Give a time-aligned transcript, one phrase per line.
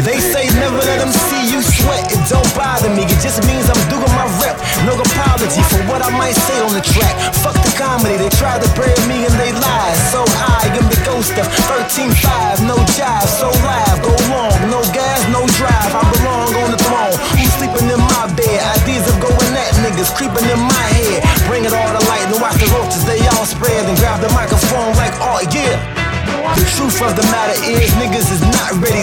[0.00, 2.08] They say never let them see you sweat.
[2.08, 3.04] It don't bother me.
[3.04, 4.56] It just means I'm doing my rep.
[4.88, 7.12] No apology for what I might say on the track.
[7.44, 8.16] Fuck the comedy.
[8.16, 9.94] They try to bury me and they lie.
[10.08, 12.64] So I am the ghost of 13-5.
[12.64, 14.00] No jive, so live.
[14.00, 14.56] Go long.
[14.72, 15.92] No gas, no drive.
[15.92, 17.12] I belong on the throne.
[17.36, 18.58] Who's sleeping in my bed?
[18.80, 21.20] Ideas of going at niggas creeping in my head.
[21.44, 23.04] Bring it all to light and watch the roaches.
[23.04, 25.76] They all spread and grab the microphone like, oh yeah.
[26.52, 29.01] The truth of the matter is, niggas is not ready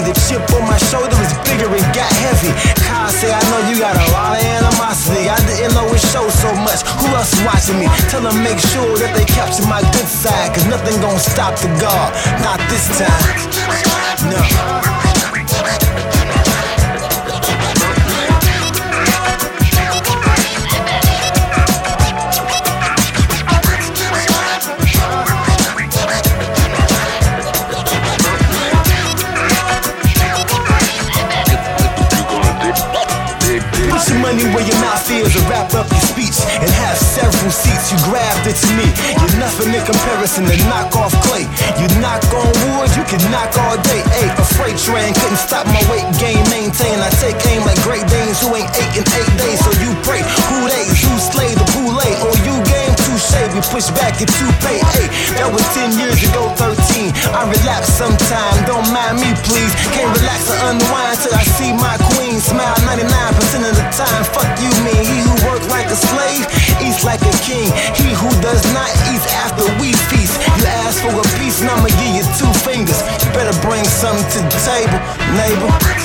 [7.28, 7.88] is watching me?
[8.10, 10.54] Tell them make sure that they capture my good side.
[10.56, 12.14] Cause nothing gon' stop the God.
[12.44, 13.20] Not this time.
[14.32, 14.40] No.
[33.90, 35.99] Put your money where your mouth is and wrap up
[37.52, 37.92] seats.
[37.92, 38.88] You grabbed it to me.
[39.20, 41.46] You're nothing in comparison to knock off clay.
[41.78, 44.02] You knock on wood, you can knock all day.
[44.18, 46.42] Hey, a freight train couldn't stop my weight gain.
[46.50, 49.60] Maintain, I take aim like Great Danes who ain't eight in eight days.
[49.62, 53.36] So you pray, who they, who slay the boule, or you game touche.
[53.54, 54.80] We push back your toupee.
[54.96, 57.12] Hey, that was 10 years ago, 13.
[57.36, 59.72] I relapse sometime, don't mind me, please.
[59.92, 64.24] Can't relax or unwind till I see my queen smile 99% of the time.
[64.32, 64.89] Fuck you, mean
[73.62, 75.00] bring something to the table,
[75.36, 76.00] neighbor.